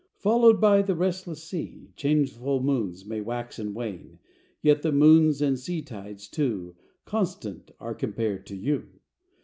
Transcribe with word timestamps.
Followed 0.17 0.59
by 0.59 0.81
the 0.81 0.95
restless 0.95 1.43
sea, 1.43 1.93
Changeful 1.95 2.59
moons 2.63 3.05
may 3.05 3.21
wax 3.21 3.59
and 3.59 3.75
wane, 3.75 4.17
Yet 4.59 4.81
the 4.81 4.91
moons 4.91 5.43
and 5.43 5.59
sea 5.59 5.83
tides, 5.83 6.27
too, 6.27 6.75
Constant 7.05 7.69
are 7.79 7.93
compared 7.93 8.47
to 8.47 8.55
you! 8.55 8.99